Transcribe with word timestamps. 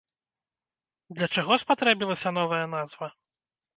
Для 1.19 1.27
чаго 1.37 1.53
спатрэбілася 1.65 2.29
новая 2.39 2.63
назва? 2.75 3.07